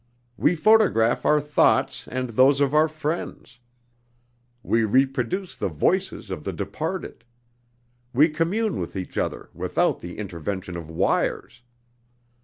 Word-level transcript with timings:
We 0.35 0.55
photograph 0.55 1.27
our 1.27 1.39
thoughts 1.39 2.07
and 2.07 2.29
those 2.31 2.59
of 2.59 2.73
our 2.73 2.87
friends. 2.87 3.59
We 4.63 4.83
reproduce 4.83 5.55
the 5.55 5.69
voices 5.69 6.31
of 6.31 6.43
the 6.43 6.51
departed. 6.51 7.23
We 8.11 8.27
commune 8.29 8.79
with 8.79 8.95
each 8.95 9.15
other 9.15 9.51
without 9.53 9.99
the 9.99 10.17
intervention 10.17 10.75
of 10.75 10.89
wires. 10.89 11.61